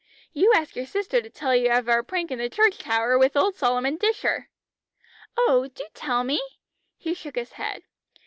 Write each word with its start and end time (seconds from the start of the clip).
You 0.33 0.51
ask 0.55 0.75
your 0.75 0.87
sister 0.87 1.21
to 1.21 1.29
tell 1.29 1.55
you 1.55 1.69
of 1.71 1.87
our 1.87 2.01
prank 2.01 2.31
in 2.31 2.39
the 2.39 2.49
church 2.49 2.79
tower 2.79 3.19
with 3.19 3.37
old 3.37 3.55
Solomon 3.55 3.97
Disher!" 3.97 4.49
"Oh, 5.37 5.67
do 5.71 5.85
tell 5.93 6.23
me." 6.23 6.41
He 6.97 7.13
shook 7.13 7.35
his 7.35 7.51
head. 7.51 7.83